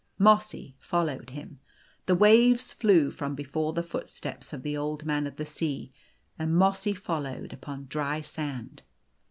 [0.17, 1.59] Mossy followed him.
[2.07, 5.91] The waves flew from before the footsteps of the Old Man of the Sea,
[6.39, 8.81] and Mossy followed upon dry sand.